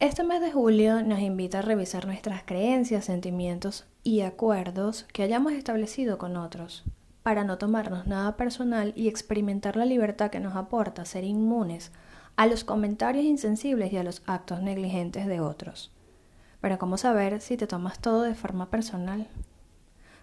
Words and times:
Este 0.00 0.22
mes 0.22 0.40
de 0.40 0.52
julio 0.52 1.02
nos 1.02 1.18
invita 1.18 1.58
a 1.58 1.62
revisar 1.62 2.06
nuestras 2.06 2.44
creencias, 2.44 3.06
sentimientos 3.06 3.84
y 4.04 4.20
acuerdos 4.20 5.04
que 5.12 5.24
hayamos 5.24 5.54
establecido 5.54 6.18
con 6.18 6.36
otros, 6.36 6.84
para 7.24 7.42
no 7.42 7.58
tomarnos 7.58 8.06
nada 8.06 8.36
personal 8.36 8.92
y 8.94 9.08
experimentar 9.08 9.74
la 9.74 9.86
libertad 9.86 10.30
que 10.30 10.38
nos 10.38 10.54
aporta 10.54 11.04
ser 11.04 11.24
inmunes 11.24 11.90
a 12.36 12.46
los 12.46 12.62
comentarios 12.62 13.24
insensibles 13.24 13.92
y 13.92 13.96
a 13.96 14.04
los 14.04 14.22
actos 14.26 14.62
negligentes 14.62 15.26
de 15.26 15.40
otros. 15.40 15.90
Pero 16.60 16.78
¿cómo 16.78 16.96
saber 16.96 17.40
si 17.40 17.56
te 17.56 17.66
tomas 17.66 17.98
todo 17.98 18.22
de 18.22 18.36
forma 18.36 18.70
personal? 18.70 19.26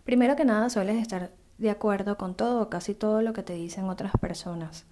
Primero 0.05 0.37
que 0.37 0.45
nada 0.45 0.69
sueles 0.69 1.01
estar 1.01 1.33
de 1.57 1.69
acuerdo 1.69 2.17
con 2.17 2.35
todo 2.35 2.61
o 2.61 2.69
casi 2.69 2.93
todo 2.93 3.21
lo 3.21 3.33
que 3.33 3.43
te 3.43 3.55
dicen 3.55 3.89
otras 3.89 4.13
personas. 4.21 4.85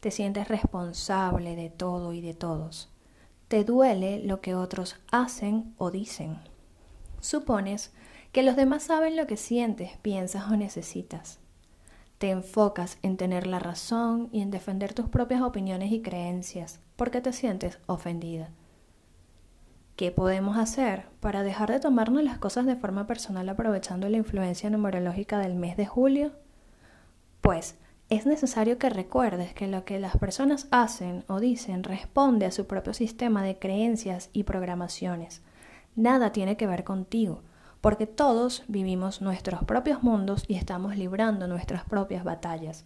Te 0.00 0.10
sientes 0.10 0.48
responsable 0.48 1.54
de 1.54 1.70
todo 1.70 2.12
y 2.12 2.20
de 2.20 2.34
todos. 2.34 2.93
Te 3.48 3.64
duele 3.64 4.20
lo 4.24 4.40
que 4.40 4.54
otros 4.54 4.96
hacen 5.10 5.74
o 5.76 5.90
dicen. 5.90 6.38
Supones 7.20 7.92
que 8.32 8.42
los 8.42 8.56
demás 8.56 8.82
saben 8.82 9.16
lo 9.16 9.26
que 9.26 9.36
sientes, 9.36 9.96
piensas 9.98 10.50
o 10.50 10.56
necesitas. 10.56 11.38
Te 12.18 12.30
enfocas 12.30 12.98
en 13.02 13.16
tener 13.16 13.46
la 13.46 13.58
razón 13.58 14.28
y 14.32 14.40
en 14.40 14.50
defender 14.50 14.94
tus 14.94 15.08
propias 15.08 15.42
opiniones 15.42 15.92
y 15.92 16.00
creencias 16.00 16.80
porque 16.96 17.20
te 17.20 17.32
sientes 17.32 17.78
ofendida. 17.86 18.50
¿Qué 19.96 20.10
podemos 20.10 20.56
hacer 20.56 21.06
para 21.20 21.42
dejar 21.42 21.70
de 21.70 21.78
tomarnos 21.78 22.24
las 22.24 22.38
cosas 22.38 22.66
de 22.66 22.74
forma 22.74 23.06
personal 23.06 23.48
aprovechando 23.48 24.08
la 24.08 24.16
influencia 24.16 24.68
numerológica 24.68 25.38
del 25.38 25.54
mes 25.54 25.76
de 25.76 25.86
julio? 25.86 26.32
Pues 27.40 27.76
es 28.14 28.26
necesario 28.26 28.78
que 28.78 28.90
recuerdes 28.90 29.54
que 29.54 29.66
lo 29.66 29.84
que 29.84 29.98
las 29.98 30.16
personas 30.16 30.68
hacen 30.70 31.24
o 31.26 31.40
dicen 31.40 31.82
responde 31.82 32.46
a 32.46 32.50
su 32.50 32.66
propio 32.66 32.92
sistema 32.92 33.42
de 33.42 33.58
creencias 33.58 34.30
y 34.32 34.44
programaciones. 34.44 35.42
Nada 35.96 36.32
tiene 36.32 36.56
que 36.56 36.66
ver 36.66 36.84
contigo, 36.84 37.42
porque 37.80 38.06
todos 38.06 38.64
vivimos 38.68 39.20
nuestros 39.20 39.64
propios 39.64 40.02
mundos 40.02 40.44
y 40.48 40.56
estamos 40.56 40.96
librando 40.96 41.46
nuestras 41.46 41.84
propias 41.84 42.24
batallas. 42.24 42.84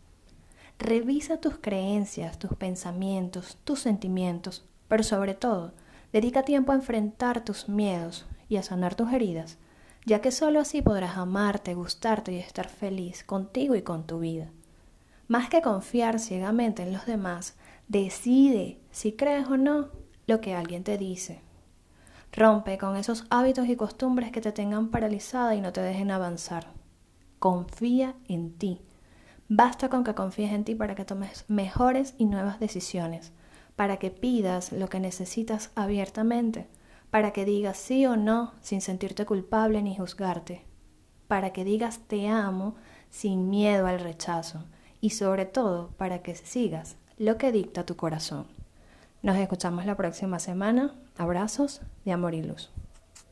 Revisa 0.78 1.38
tus 1.41 1.58
creencias, 1.58 2.38
tus 2.38 2.55
pensamientos, 2.55 3.58
tus 3.64 3.81
sentimientos, 3.81 4.64
pero 4.86 5.03
sobre 5.03 5.34
todo, 5.34 5.72
dedica 6.12 6.42
tiempo 6.42 6.72
a 6.72 6.77
enfrentar 6.77 7.44
tus 7.44 7.69
miedos 7.69 8.27
y 8.48 8.56
a 8.56 8.62
sanar 8.62 8.94
tus 8.94 9.12
heridas, 9.12 9.58
ya 10.06 10.20
que 10.20 10.31
sólo 10.31 10.60
así 10.60 10.81
podrás 10.81 11.16
amarte, 11.16 11.75
gustarte 11.75 12.33
y 12.33 12.38
estar 12.38 12.69
feliz 12.69 13.25
contigo 13.25 13.75
y 13.75 13.83
con 13.83 14.06
tu 14.06 14.20
vida. 14.20 14.50
Más 15.29 15.51
que 15.51 15.61
confiar 15.61 16.21
ciegamente 16.21 16.83
en 16.83 16.93
los 16.95 17.05
demás, 17.05 17.55
decide 17.87 18.81
si 18.91 19.12
crees 19.12 19.47
o 19.48 19.59
no 19.59 19.91
lo 20.27 20.41
que 20.41 20.55
alguien 20.55 20.84
te 20.84 20.97
dice. 20.97 21.43
Rompe 22.33 22.79
con 22.79 22.97
esos 22.97 23.27
hábitos 23.29 23.69
y 23.69 23.77
costumbres 23.77 24.33
que 24.33 24.41
te 24.41 24.53
tengan 24.53 24.89
paralizada 24.89 25.55
y 25.55 25.61
no 25.61 25.71
te 25.71 25.83
dejen 25.83 26.11
avanzar. 26.11 26.73
Confía 27.39 28.15
en 28.27 28.56
ti. 28.56 28.81
Basta 29.51 29.91
con 29.91 30.03
que 30.03 30.15
confíes 30.15 30.53
en 30.53 30.65
ti 30.65 30.75
para 30.75 30.95
que 30.95 31.05
tomes 31.05 31.45
mejores 31.49 32.15
y 32.17 32.25
nuevas 32.25 32.59
decisiones, 32.59 33.33
para 33.77 33.99
que 33.99 34.11
pidas 34.11 34.73
lo 34.73 34.89
que 34.89 34.99
necesitas 34.99 35.73
abiertamente, 35.75 36.69
para 37.11 37.33
que 37.33 37.45
digas 37.45 37.77
sí 37.77 38.06
o 38.06 38.17
no 38.17 38.55
sin 38.62 38.81
sentirte 38.81 39.27
culpable 39.27 39.83
ni 39.83 39.95
juzgarte, 39.95 40.65
para 41.27 41.51
que 41.53 41.65
digas 41.65 42.01
te 42.06 42.29
amo 42.29 42.77
sin 43.11 43.51
miedo 43.51 43.87
al 43.87 44.01
rechazo 44.01 44.65
y 45.00 45.10
sobre 45.10 45.46
todo 45.46 45.91
para 45.96 46.22
que 46.22 46.34
sigas 46.34 46.96
lo 47.18 47.36
que 47.38 47.52
dicta 47.52 47.84
tu 47.84 47.96
corazón. 47.96 48.46
Nos 49.22 49.36
escuchamos 49.36 49.84
la 49.84 49.96
próxima 49.96 50.38
semana. 50.38 50.94
Abrazos 51.16 51.80
de 52.04 52.12
amor 52.12 52.34
y 52.34 52.42
luz. 52.42 52.70